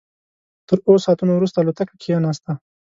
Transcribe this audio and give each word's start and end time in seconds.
تر 0.67 0.77
اوو 0.87 1.03
ساعتونو 1.05 1.31
وروسته 1.35 1.57
الوتکه 1.59 1.95
کېناسته. 2.03 2.51